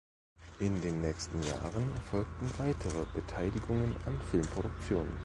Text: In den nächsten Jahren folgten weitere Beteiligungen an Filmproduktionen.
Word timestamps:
In 0.57 0.81
den 0.81 1.01
nächsten 1.01 1.43
Jahren 1.43 1.93
folgten 2.09 2.49
weitere 2.57 3.05
Beteiligungen 3.13 3.95
an 4.07 4.19
Filmproduktionen. 4.31 5.19